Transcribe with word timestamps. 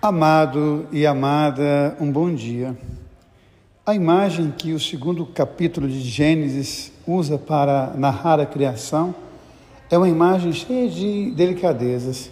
Amado 0.00 0.86
e 0.92 1.04
amada, 1.04 1.96
um 2.00 2.12
bom 2.12 2.32
dia. 2.32 2.78
A 3.84 3.96
imagem 3.96 4.54
que 4.56 4.72
o 4.72 4.78
segundo 4.78 5.26
capítulo 5.26 5.88
de 5.88 5.98
Gênesis 5.98 6.92
usa 7.04 7.36
para 7.36 7.94
narrar 7.96 8.38
a 8.38 8.46
criação 8.46 9.12
é 9.90 9.98
uma 9.98 10.08
imagem 10.08 10.52
cheia 10.52 10.88
de 10.88 11.32
delicadezas. 11.32 12.30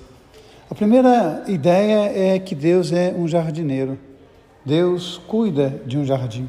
A 0.70 0.76
primeira 0.76 1.42
ideia 1.48 2.34
é 2.34 2.38
que 2.38 2.54
Deus 2.54 2.92
é 2.92 3.12
um 3.18 3.26
jardineiro. 3.26 3.98
Deus 4.64 5.20
cuida 5.26 5.82
de 5.84 5.98
um 5.98 6.04
jardim. 6.04 6.48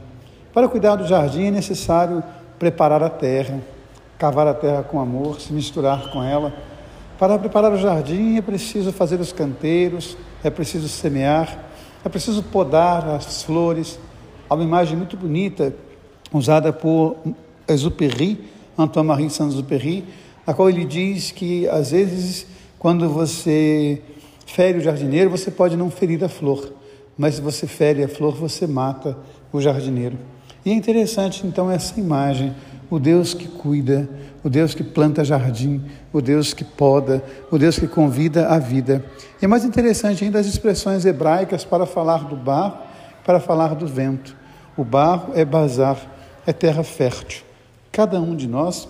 Para 0.54 0.68
cuidar 0.68 0.98
do 0.98 1.08
jardim 1.08 1.46
é 1.46 1.52
necessário 1.52 2.24
preparar 2.60 3.02
a 3.02 3.10
terra, 3.10 3.60
cavar 4.20 4.46
a 4.46 4.54
terra 4.54 4.84
com 4.84 5.00
amor, 5.00 5.42
se 5.42 5.52
misturar 5.52 6.12
com 6.12 6.22
ela. 6.22 6.54
Para 7.20 7.40
preparar 7.40 7.74
o 7.74 7.78
jardim 7.78 8.38
é 8.38 8.42
preciso 8.44 8.92
fazer 8.92 9.20
os 9.20 9.32
canteiros, 9.32 10.16
é 10.44 10.52
preciso 10.52 10.88
semear, 10.88 11.66
é 12.06 12.10
preciso 12.10 12.44
podar 12.44 13.10
as 13.10 13.42
flores. 13.42 13.98
Há 14.48 14.54
uma 14.54 14.64
imagem 14.64 14.96
muito 14.96 15.18
bonita 15.18 15.74
usada 16.32 16.72
por 16.72 17.18
Exupéry, 17.68 18.48
Antoine-Marie 18.78 19.32
Saint-Exupéry, 19.32 20.06
a 20.46 20.54
qual 20.54 20.70
ele 20.70 20.86
diz 20.86 21.32
que 21.32 21.68
às 21.70 21.90
vezes 21.90 22.46
quando 22.78 23.10
você 23.10 24.00
fere 24.46 24.78
o 24.78 24.82
jardineiro, 24.82 25.32
você 25.32 25.50
pode 25.50 25.76
não 25.76 25.90
ferir 25.90 26.24
a 26.24 26.30
flor, 26.30 26.72
mas 27.18 27.36
se 27.36 27.42
você 27.42 27.66
fere 27.66 28.04
a 28.04 28.08
flor, 28.08 28.36
você 28.36 28.68
mata 28.68 29.18
o 29.52 29.60
jardineiro. 29.60 30.20
E 30.64 30.70
é 30.70 30.74
interessante 30.74 31.48
então 31.48 31.72
essa 31.72 32.00
imagem, 32.00 32.54
o 32.90 33.00
Deus 33.00 33.34
que 33.34 33.48
cuida, 33.48 34.08
o 34.44 34.50
Deus 34.50 34.74
que 34.74 34.84
planta 34.84 35.24
jardim, 35.24 35.84
o 36.14 36.22
Deus 36.22 36.54
que 36.54 36.64
poda, 36.64 37.24
o 37.52 37.58
Deus 37.58 37.78
que 37.78 37.88
convida 37.88 38.48
à 38.48 38.58
vida. 38.58 39.04
E 39.42 39.46
é 39.46 39.48
mais 39.48 39.66
interessante 39.66 40.24
ainda 40.24 40.40
as 40.40 40.46
expressões 40.46 41.06
hebraicas 41.06 41.66
para 41.66 41.86
falar 41.86 42.24
do 42.24 42.36
barro, 42.36 42.78
para 43.26 43.40
falar 43.40 43.76
do 43.76 43.86
vento. 43.86 44.36
O 44.78 44.84
barro 44.84 45.34
é 45.36 45.44
bazar, 45.44 45.98
é 46.46 46.54
terra 46.54 46.84
fértil. 46.84 47.44
Cada 47.92 48.22
um 48.22 48.36
de 48.36 48.48
nós 48.48 48.88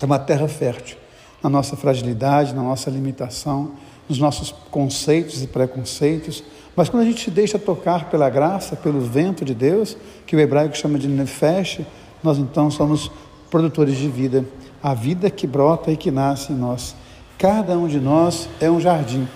é 0.00 0.04
uma 0.04 0.18
terra 0.18 0.48
fértil, 0.48 0.96
na 1.42 1.48
nossa 1.48 1.76
fragilidade, 1.76 2.54
na 2.54 2.62
nossa 2.62 2.90
limitação, 2.90 3.72
nos 4.08 4.18
nossos 4.18 4.50
conceitos 4.70 5.42
e 5.42 5.46
preconceitos. 5.46 6.42
Mas 6.76 6.88
quando 6.88 7.04
a 7.04 7.06
gente 7.06 7.24
se 7.24 7.30
deixa 7.30 7.58
tocar 7.58 8.10
pela 8.10 8.28
graça, 8.28 8.76
pelo 8.76 9.00
vento 9.00 9.44
de 9.44 9.54
Deus, 9.54 9.96
que 10.26 10.36
o 10.36 10.40
hebraico 10.40 10.76
chama 10.76 10.98
de 10.98 11.08
nefesh, 11.08 11.80
nós 12.22 12.38
então 12.38 12.70
somos 12.70 13.10
produtores 13.50 13.96
de 13.96 14.08
vida 14.08 14.44
a 14.82 14.94
vida 14.94 15.28
que 15.28 15.46
brota 15.46 15.90
e 15.90 15.96
que 15.96 16.10
nasce 16.10 16.52
em 16.52 16.56
nós. 16.56 16.94
Cada 17.38 17.76
um 17.76 17.86
de 17.86 18.00
nós 18.00 18.48
é 18.60 18.70
um 18.70 18.80
jardim 18.80 19.26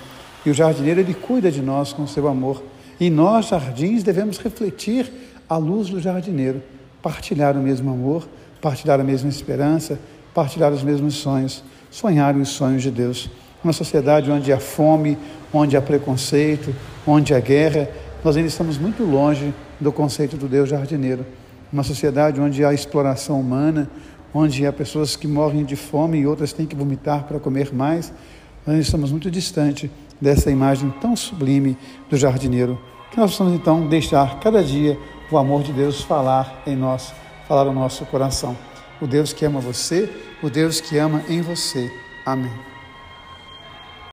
e 0.44 0.50
o 0.50 0.54
jardineiro 0.54 1.00
ele 1.00 1.14
cuida 1.14 1.50
de 1.50 1.62
nós 1.62 1.92
com 1.92 2.06
seu 2.06 2.28
amor. 2.28 2.62
E 3.00 3.10
nós, 3.10 3.48
jardins, 3.48 4.02
devemos 4.02 4.38
refletir 4.38 5.10
a 5.48 5.56
luz 5.56 5.88
do 5.88 6.00
jardineiro, 6.00 6.62
partilhar 7.02 7.56
o 7.56 7.60
mesmo 7.60 7.90
amor, 7.90 8.26
partilhar 8.60 9.00
a 9.00 9.04
mesma 9.04 9.28
esperança, 9.28 9.98
partilhar 10.32 10.72
os 10.72 10.82
mesmos 10.82 11.14
sonhos, 11.14 11.62
sonhar 11.90 12.36
os 12.36 12.50
sonhos 12.50 12.82
de 12.82 12.90
Deus. 12.90 13.30
Uma 13.62 13.72
sociedade 13.72 14.30
onde 14.30 14.52
há 14.52 14.60
fome, 14.60 15.18
onde 15.52 15.76
há 15.76 15.82
preconceito, 15.82 16.74
onde 17.06 17.34
há 17.34 17.40
guerra, 17.40 17.88
nós 18.22 18.36
ainda 18.36 18.48
estamos 18.48 18.78
muito 18.78 19.02
longe 19.02 19.52
do 19.80 19.90
conceito 19.90 20.36
do 20.36 20.46
Deus 20.46 20.68
jardineiro. 20.68 21.24
Uma 21.74 21.82
sociedade 21.82 22.40
onde 22.40 22.64
há 22.64 22.72
exploração 22.72 23.40
humana, 23.40 23.90
onde 24.32 24.64
há 24.64 24.72
pessoas 24.72 25.16
que 25.16 25.26
morrem 25.26 25.64
de 25.64 25.74
fome 25.74 26.20
e 26.20 26.24
outras 26.24 26.52
têm 26.52 26.66
que 26.66 26.76
vomitar 26.76 27.24
para 27.24 27.40
comer 27.40 27.74
mais, 27.74 28.12
nós 28.64 28.78
estamos 28.78 29.10
muito 29.10 29.28
distante 29.28 29.90
dessa 30.20 30.52
imagem 30.52 30.88
tão 31.00 31.16
sublime 31.16 31.76
do 32.08 32.16
jardineiro. 32.16 32.80
Que 33.10 33.16
nós 33.16 33.32
possamos 33.32 33.54
então 33.54 33.88
deixar 33.88 34.38
cada 34.38 34.62
dia 34.62 34.96
o 35.32 35.36
amor 35.36 35.64
de 35.64 35.72
Deus 35.72 36.00
falar 36.00 36.62
em 36.64 36.76
nós, 36.76 37.12
falar 37.48 37.64
no 37.64 37.72
nosso 37.72 38.06
coração. 38.06 38.56
O 39.00 39.06
Deus 39.08 39.32
que 39.32 39.44
ama 39.44 39.58
você, 39.58 40.08
o 40.44 40.48
Deus 40.48 40.80
que 40.80 40.96
ama 40.96 41.24
em 41.28 41.42
você. 41.42 41.90
Amém. 42.24 42.73